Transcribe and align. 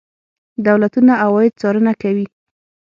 دولتونه 0.67 1.13
عواید 1.23 1.53
څارنه 1.61 1.93
کوي. 2.01 2.25